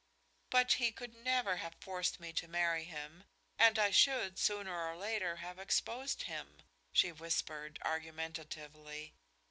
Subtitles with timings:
[0.49, 3.23] "But he could never have forced me to marry him,
[3.59, 9.13] and I should, sooner or later, have exposed him," she whispered, argumentatively.